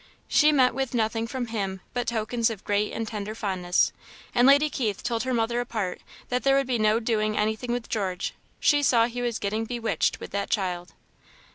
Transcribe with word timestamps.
She 0.27 0.51
met 0.51 0.73
with 0.73 0.95
nothing 0.95 1.27
from 1.27 1.45
him 1.45 1.79
but 1.93 2.07
tokens 2.07 2.49
of 2.49 2.63
great 2.63 2.91
and 2.91 3.07
tender 3.07 3.35
fondness; 3.35 3.93
and 4.33 4.47
Lady 4.47 4.67
Keith 4.67 5.03
told 5.03 5.21
her 5.21 5.31
mother 5.31 5.59
apart 5.59 6.01
that 6.29 6.41
there 6.41 6.55
would 6.55 6.65
be 6.65 6.79
no 6.79 6.99
doing 6.99 7.37
anything 7.37 7.71
with 7.71 7.87
George; 7.87 8.33
she 8.59 8.81
saw 8.81 9.05
he 9.05 9.21
was 9.21 9.37
getting 9.37 9.63
bewitched 9.65 10.19
with 10.19 10.31
that 10.31 10.49
child. 10.49 10.95